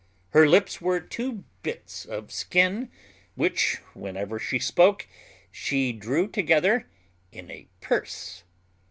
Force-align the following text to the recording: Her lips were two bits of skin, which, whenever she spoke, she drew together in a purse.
Her 0.31 0.47
lips 0.49 0.81
were 0.81 0.99
two 0.99 1.43
bits 1.61 2.05
of 2.05 2.31
skin, 2.31 2.89
which, 3.35 3.75
whenever 3.93 4.39
she 4.39 4.57
spoke, 4.57 5.07
she 5.51 5.93
drew 5.93 6.27
together 6.27 6.87
in 7.31 7.51
a 7.51 7.67
purse. 7.81 8.41